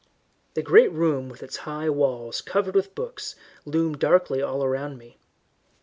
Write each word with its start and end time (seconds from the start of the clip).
The 0.55 0.63
great 0.63 0.91
room 0.91 1.29
with 1.29 1.43
its 1.43 1.57
high 1.57 1.87
walls 1.87 2.41
covered 2.41 2.73
with 2.73 2.95
books 2.95 3.35
loomed 3.65 3.99
darkly 3.99 4.41
all 4.41 4.67
round 4.67 4.97
me. 4.97 5.19